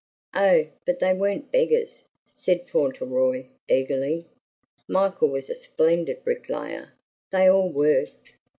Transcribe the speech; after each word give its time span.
"Oh! 0.33 0.65
but 0.87 0.97
they 0.97 1.13
weren't 1.13 1.51
beggars," 1.51 2.05
said 2.25 2.67
Fauntleroy 2.67 3.45
eagerly. 3.69 4.25
"Michael 4.87 5.27
was 5.29 5.47
a 5.47 5.53
splendid 5.55 6.23
bricklayer! 6.23 6.93
They 7.29 7.47
all 7.47 7.69
worked." 7.69 8.33